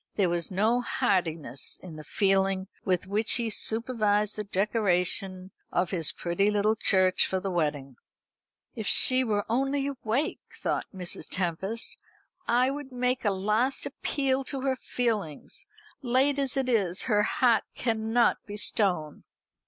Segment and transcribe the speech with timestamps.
[0.15, 6.11] There was no heartiness in the feeling with which he supervised the decoration of his
[6.11, 7.97] pretty tittle church for the wedding.
[8.73, 11.27] "If she were only awake," thought Mrs.
[11.29, 12.01] Tempest,
[12.47, 15.67] "I would make a last appeal to her feelings,
[16.01, 17.03] late as it is.
[17.03, 19.23] Her heart cannot be stone."